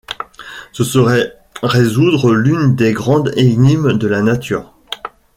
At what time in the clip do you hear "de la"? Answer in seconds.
3.99-4.23